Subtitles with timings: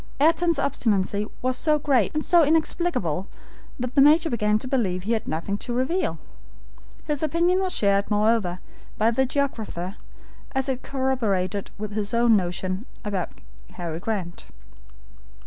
[0.19, 3.27] Ayrton's obstinacy was so great, and so inexplicable,
[3.79, 6.17] that the Major began to believe he had nothing to reveal.
[7.05, 8.61] His opinion was shared, moreover,
[8.97, 9.97] by the geographer,
[10.55, 13.29] as it corroborated his own notion about
[13.73, 14.47] Harry Grant.